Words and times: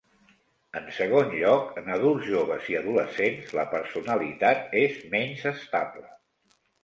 En 0.79 0.85
segon 0.99 1.33
lloc 1.41 1.75
en 1.81 1.91
adults 1.95 2.29
joves 2.29 2.71
i 2.73 2.77
adolescents 2.79 3.53
la 3.59 3.67
personalitat 3.75 4.75
és 4.83 4.97
menys 5.17 5.47
estable. 5.53 6.05